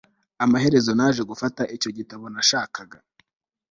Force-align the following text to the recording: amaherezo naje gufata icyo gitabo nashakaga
amaherezo 0.43 0.91
naje 0.99 1.21
gufata 1.31 1.61
icyo 1.75 1.89
gitabo 1.97 2.25
nashakaga 2.33 2.97